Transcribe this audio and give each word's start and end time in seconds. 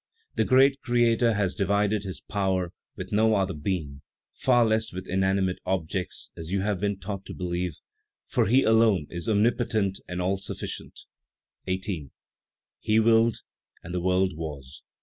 "The 0.33 0.45
great 0.45 0.81
Creator 0.81 1.33
has 1.33 1.53
divided 1.53 2.01
His 2.05 2.21
power 2.21 2.73
with 2.95 3.11
no 3.11 3.35
other 3.35 3.53
being; 3.53 4.01
far 4.33 4.65
less 4.65 4.91
with 4.91 5.07
inanimate 5.07 5.59
objects, 5.63 6.31
as 6.35 6.51
you 6.51 6.61
have 6.61 6.79
been 6.79 6.97
taught 6.97 7.23
to 7.25 7.35
believe, 7.35 7.77
for 8.25 8.47
He 8.47 8.63
alone 8.63 9.05
is 9.11 9.29
omnipotent 9.29 9.99
and 10.07 10.19
all 10.19 10.37
sufficient. 10.39 11.01
18. 11.67 12.09
"He 12.79 12.99
willed, 12.99 13.43
and 13.83 13.93
the 13.93 14.01
world 14.01 14.35
was. 14.35 14.81